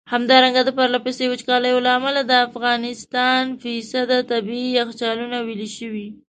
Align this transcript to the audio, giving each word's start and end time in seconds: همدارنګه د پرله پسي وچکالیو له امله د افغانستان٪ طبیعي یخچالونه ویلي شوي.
همدارنګه 0.13 0.61
د 0.65 0.69
پرله 0.77 0.99
پسي 1.05 1.25
وچکالیو 1.29 1.83
له 1.85 1.91
امله 1.97 2.21
د 2.25 2.33
افغانستان٪ 2.47 3.41
طبیعي 4.31 4.67
یخچالونه 4.79 5.37
ویلي 5.47 5.69
شوي. 5.77 6.07